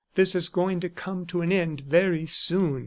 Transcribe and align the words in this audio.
This 0.15 0.33
is 0.33 0.49
going 0.49 0.79
to 0.79 0.89
come 0.89 1.27
to 1.27 1.41
an 1.41 1.51
end 1.51 1.81
very 1.81 2.25
soon." 2.25 2.79